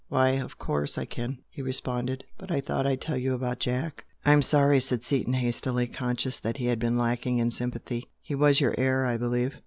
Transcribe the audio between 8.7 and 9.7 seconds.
heir, I believe?"